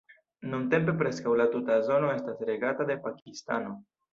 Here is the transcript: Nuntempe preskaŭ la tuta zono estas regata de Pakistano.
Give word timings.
Nuntempe 0.53 0.95
preskaŭ 1.01 1.35
la 1.41 1.47
tuta 1.55 1.77
zono 1.91 2.11
estas 2.17 2.43
regata 2.53 2.89
de 2.93 2.99
Pakistano. 3.07 3.79